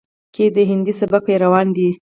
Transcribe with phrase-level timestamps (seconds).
[0.33, 1.87] کې د هندي سبک پېروان دي،